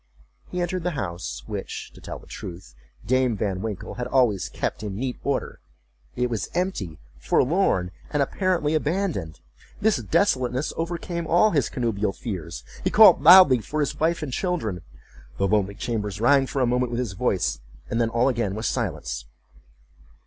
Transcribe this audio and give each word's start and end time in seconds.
He 0.49 0.59
entered 0.61 0.81
the 0.81 0.97
house, 0.97 1.43
which, 1.45 1.91
to 1.93 2.01
tell 2.01 2.17
the 2.17 2.25
truth, 2.25 2.73
Dame 3.05 3.37
Van 3.37 3.61
Winkle 3.61 3.93
had 4.01 4.07
always 4.07 4.49
kept 4.49 4.81
in 4.81 4.95
neat 4.95 5.19
order. 5.23 5.59
It 6.15 6.27
was 6.27 6.49
empty, 6.55 6.97
forlorn, 7.19 7.91
and 8.09 8.23
apparently 8.23 8.73
abandoned. 8.73 9.41
This 9.79 9.97
desolateness 9.97 10.73
overcame 10.75 11.27
all 11.27 11.51
his 11.51 11.69
connubial 11.69 12.13
fears—he 12.13 12.89
called 12.89 13.21
loudly 13.21 13.59
for 13.61 13.79
his 13.79 13.99
wife 13.99 14.23
and 14.23 14.33
children—the 14.33 15.47
lonely 15.47 15.75
chambers 15.75 16.19
rang 16.19 16.47
for 16.47 16.63
a 16.63 16.65
moment 16.65 16.89
with 16.91 16.97
his 16.99 17.13
voice, 17.13 17.59
and 17.87 18.01
then 18.01 18.09
all 18.09 18.27
again 18.27 18.55
was 18.55 18.65
silence. 18.65 19.25